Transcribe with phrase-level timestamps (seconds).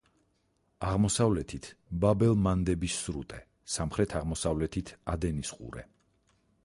[0.91, 1.67] აღმოსავლეთით
[2.05, 3.43] ბაბ-ელ-მანდების სრუტე,
[3.75, 5.87] სამხრეთ-აღმოსავლეთით ადენის ყურე.